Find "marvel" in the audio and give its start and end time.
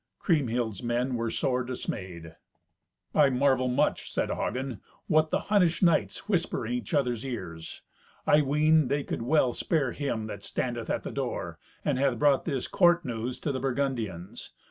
3.29-3.67